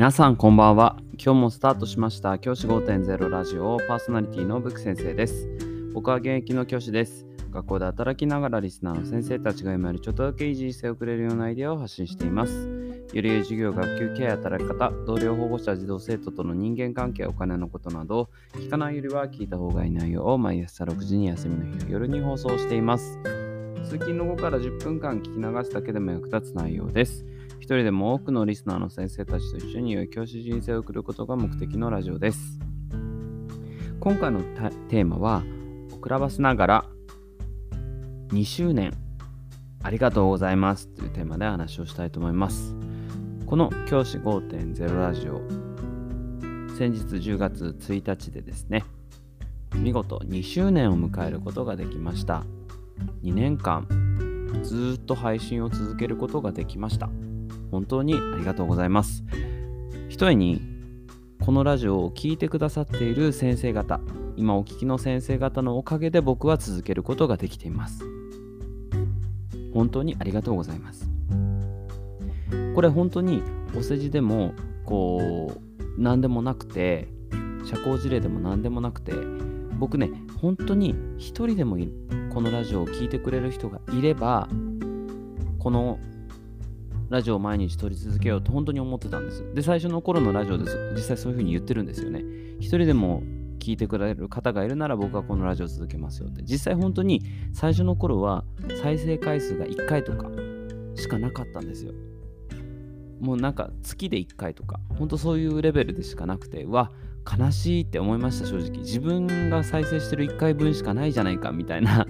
[0.00, 0.96] 皆さんこんばんは。
[1.22, 2.38] 今日もスタートしました。
[2.38, 5.46] 教師5.0ラジオパーソナリティのブク先生です。
[5.92, 7.26] 僕は現役の教師です。
[7.50, 12.66] 学校で働きながらリスナーの先生たちが今よりちょっとだけいい人生を送れるようなアイデアを発信しています。
[13.12, 23.18] より良い授業、学級ケア、働き方、同僚保護者、児童生徒との人間関係、お金のことなど、聞かないよりは聞いた方がいい内容を毎朝6時に休みの日の夜に放送しています。
[23.84, 27.26] 通勤の後から10分間聞き流すだけでも役立つ内容です。
[27.60, 32.58] 一人でも多くのリスナーの先生たちと一緒に良い教師人生を送ることが目的のラジオです。
[34.00, 34.40] 今回の
[34.88, 35.44] テーマは、
[35.90, 36.84] 遅らばせながら
[38.28, 38.92] 2周年
[39.82, 42.74] ありがとうございますというテーマで話をしたいと思います。
[43.44, 45.42] この教師5.0ラジオ、
[46.78, 48.86] 先日10月1日でですね、
[49.74, 52.42] 見事2周年を迎えることができました。
[53.22, 53.86] 2年間
[54.62, 57.10] ずっと配信を続けることができました。
[57.70, 59.24] 本当にありがとうございます。
[60.08, 60.60] ひとえに
[61.40, 64.00] このラジオを聴いてくださっている先生方、
[64.36, 68.04] 今お聞きの先生方のおかげで僕は続けることができています。
[69.72, 71.08] 本当にありがとうございます。
[72.74, 73.42] これ本当に
[73.76, 74.54] お世辞でも
[74.84, 77.08] こう何でもなくて
[77.64, 79.12] 社交辞令でも何でもなくて
[79.78, 80.10] 僕ね
[80.40, 81.76] 本当に一人でも
[82.32, 84.48] このラジオを聴いてくれる人がいれば
[85.58, 85.98] この
[87.10, 89.44] ラジオを毎日撮り続けようと本当に思ってたんです。
[89.52, 90.92] で、最初の頃のラジオです。
[90.94, 92.22] 実際そういうふうに言ってるんですよね。
[92.60, 93.24] 一人でも
[93.58, 96.42] 聞いてくれる方がいるなら僕はこのラジオを続けますよって。
[96.44, 97.20] 実際本当に
[97.52, 98.44] 最初の頃は
[98.80, 100.30] 再生回数が1回とか
[100.94, 101.92] しかなかったんですよ。
[103.20, 106.92] もうなんか月で1回とか、本当そういうレベルでしかなくて、うわ、
[107.38, 108.78] 悲しいって思いました、正直。
[108.78, 112.06] 自分が再生してる1回分しかないじゃないかみたいな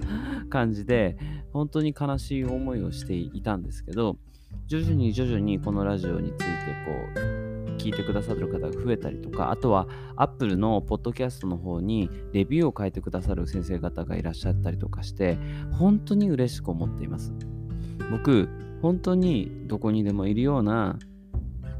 [0.51, 1.17] 感じで、
[1.51, 4.17] 本当に悲しい思いをしていたんですけど、
[4.67, 6.45] 徐々に徐々にこのラジオについて
[6.85, 15.37] こう、聞いてくださる方が増えたりとか、あとは Apple のポッドキャストの方にレビューを書いてくださる先生方がいらっしゃったりとかして、
[15.71, 17.33] 本当に嬉しく思っています。
[18.11, 18.49] 僕、
[18.81, 20.97] 本当にどこにでもいるような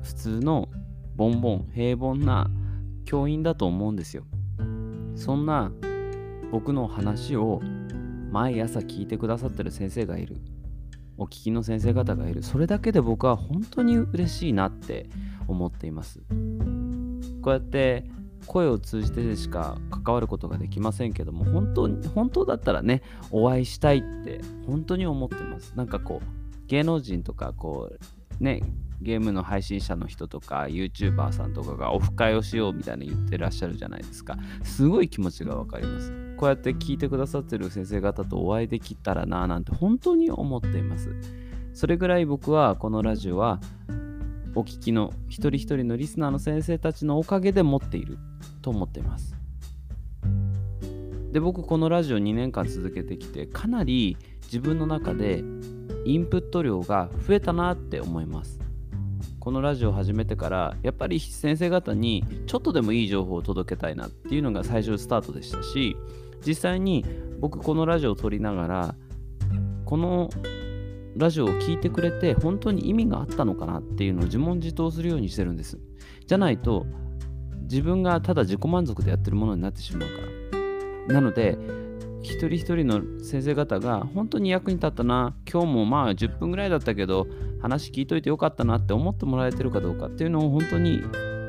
[0.04, 0.70] 普通の
[1.16, 2.50] ボンボン平凡な
[3.06, 4.24] 教員だと思うんですよ
[5.16, 5.72] そんな
[6.52, 7.62] 僕の話を
[8.32, 10.38] 毎朝聞いてくださってる先生がいる
[11.22, 12.42] お聞きの先生方がいる。
[12.42, 15.06] それだけで僕は本当に嬉しいなって
[15.48, 16.20] 思っています。
[17.44, 18.06] こうやって
[18.48, 25.74] 声を通じてしか関わることができませんけども本当に本当だったらねお会いしたいって本当に思ってます。
[25.76, 27.92] なんかこう芸能人とかこ
[28.40, 28.64] うね
[29.02, 34.38] ゲームの配信者の人とか YouTuber さんとかがオフ会をしようみたいな言ってらっしゃるじゃないですか。
[34.64, 36.12] すごい気持ちがわかります。
[36.38, 41.10] こうやって聞いてくださってる先生方とお会いできたらななんて本当に思っています。
[41.74, 43.60] それぐらい僕はこのラジオは
[44.54, 48.18] お聞きの一人一人のリスナーの先生たちのおかげで持っている
[48.62, 49.36] と思っています。
[51.32, 55.44] で僕このラジオ2年間続けてきてかなり自分の中で
[56.06, 58.61] インプット量が増えたなって思います。
[59.42, 65.98] このラジオを始めてからやっぱり先生方にちょっとでもいい情報を届けたいなっていうのが最初スタートでしたし
[66.46, 67.04] 実際に
[67.40, 68.96] 僕このラジオを撮りながら
[69.84, 70.30] この
[71.18, 75.80] ラジオを聴いてくれて本当に意味があったのかなっていうのを自問自答するようにしてるんです。
[76.28, 76.86] じゃないと
[77.64, 80.16] 自分がただ自己満足でやってるものになってしまうか
[81.08, 81.16] ら。
[81.16, 81.58] なので
[82.24, 87.28] 一人一人の先生方が本当に役に立ったな今日もまあ10分ぐらいだったけど
[87.62, 91.02] 話聞いといてよかったなって思ってもらえてるかどうかっていうのを本当に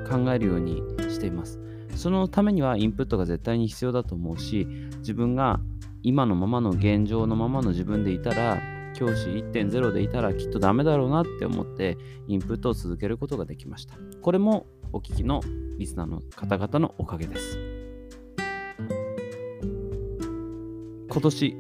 [0.09, 1.61] 考えるようにしています。
[1.95, 4.67] そのためにはインプットが絶対に必要だと思うし
[4.99, 5.61] 自分が
[6.03, 8.61] 今のままの現状のままの自分でいたら
[8.95, 13.95] 教師1.0でいたらきっとダメだろうなって思ってインプットを続けることができました。
[14.21, 15.41] これもお聞きの
[15.79, 17.72] リスナーの方々のおかげです。
[21.13, 21.57] 今年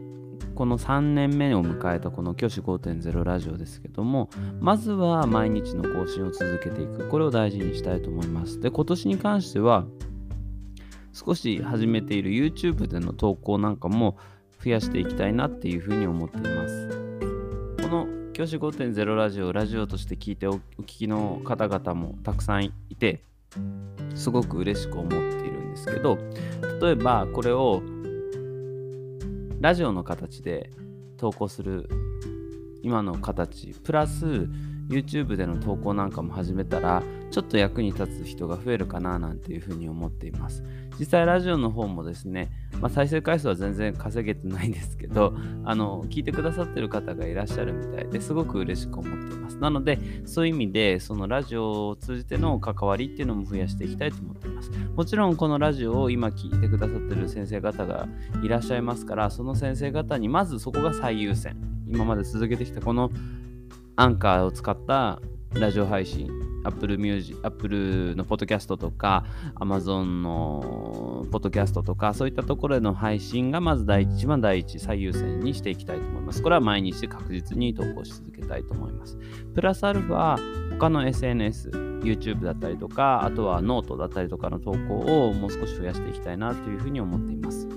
[0.54, 4.30] この3年目を迎えたこの教師5.0ラジオですけども
[4.60, 7.06] まずは毎日の更新を続けていく。
[7.10, 8.60] これを大事にしたいと思います。
[8.60, 9.84] で今年に関しては
[11.12, 14.16] 少し始めている YouTube での投稿なんかも
[14.64, 16.88] 増やしていきたいなっていうふうに思っています。
[17.82, 23.22] この教師5.0ラジオラジオとして聞いてお聞きの方々もたくさんいて
[24.14, 26.16] すごく嬉しく思っているんですけど
[26.80, 27.82] 例えばこれを
[29.62, 30.70] ラジオの形で
[31.16, 31.88] 投稿する
[32.82, 34.48] 今の形プラス
[34.92, 40.62] YouTube での投稿なんかも始めたらちょっと役に立つ人が増えるかななんていうふうに思っています。
[40.98, 42.50] 実際ラジオの方もですね、
[42.80, 45.34] まあ、再生回数は全然稼げてないんですけど
[45.64, 49.56] あの聞いてくださってる方がいらっしゃるみたいですごく嬉しく思っています。
[49.56, 54.70] なのでそういう意味でそのラジオを通じての関わりっていうのも増やしていきたいと思っています。
[54.94, 58.06] もちろんこのラジオを今聞いてくださってる先生方が
[58.42, 61.56] いらっしゃいますからその先生方にまずそこが最優先。
[61.88, 63.10] 今まで続けてきたこの
[64.02, 65.20] アンカーを使った
[65.52, 66.28] ラジオ配信、
[66.64, 69.24] Apple Music、Apple のポッドキャストとか、
[69.60, 76.42] Amazon のポッドキャストとか、そういったところでの配信がまず第一番第一、最優先にしていきたいと思います。
[76.42, 79.16] これは毎日確実に投稿し続けたいと思います。
[79.54, 80.36] プラスアルファ、
[80.80, 81.68] 他の SNS、
[82.02, 87.68] YouTube だったりとか、あとはノートだったりとかの投稿をもう少し増やしていきたいなというふうに思っています。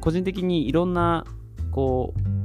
[0.00, 1.24] 個人的にいろんな
[1.70, 2.35] こう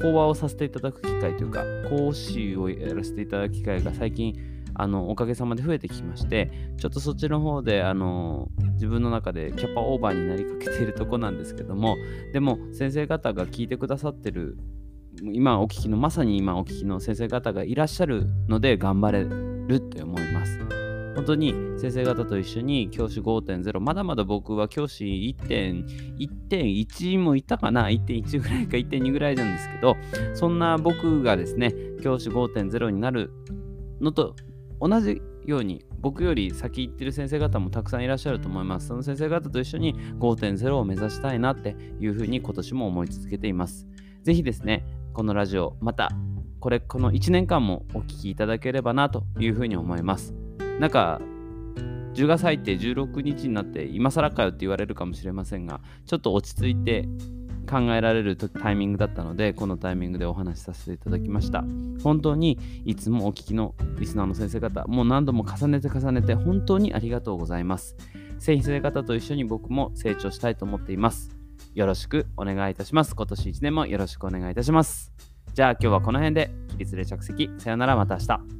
[0.00, 4.34] 講話をさせていただく機会というか、講師をやらせていただく機会が最近、
[4.80, 11.96] あのおかげさまで増えてきまして、ちょっとそっちの方であの自分の中でキャパオーバーになりかけているとこなんですけども、
[12.32, 14.56] でも先生方が聞いてくださってる、
[15.20, 20.77] 今お聞きの、まさに今お聞きの先生方がいらっしゃるので頑張れるって思います。
[21.18, 29.96] 本当に先生方と一緒に教師5.0まだまだ僕は教師1.1もいたかな1.1ぐらいか1.2ぐらいなんですけど
[30.34, 31.74] そんな僕がですね
[32.04, 33.32] 教師5.0になる
[34.00, 34.36] のと
[34.80, 38.86] 同じように僕より先行ってる先生方もたくさんいらっしゃると思います。
[38.86, 43.88] その先生方と一緒に5.0を目指したいなっていうふうに今年も思い続けています。
[44.22, 46.10] ぜひですね、このラジオ、また
[46.60, 50.47] これ、この1年間もお聴きいただければなというふうに思います。
[50.78, 51.20] なんか
[52.14, 57.08] 10月入って16日になって今更かよって言われるかもしれませんがちょっと落ち着いて
[57.68, 61.62] 考えられるタイミングだったのでこのタイミングでお話しさせていただきました。
[62.02, 67.96] 本当にいつもお聞きのリスナーの先生方もう何度も重ねて重ねて本当にありがとうございます。
[68.38, 71.30] 先生方と一緒に僕も成長したいと思っています。
[71.74, 73.14] よろしくお願いいたします。
[73.14, 75.12] 今年1年もよろしくお願いいたします。
[75.52, 77.50] じゃあ今日はこの辺で起立で着席。
[77.58, 78.57] さよならまた明日。